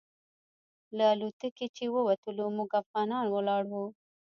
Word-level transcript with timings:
له 0.97 1.05
الوتکې 1.13 1.67
چې 1.75 1.83
ووتلو 1.93 2.43
موږ 2.57 2.69
افغانان 2.81 3.25
ولاړ 3.29 3.63
وو. 3.73 3.85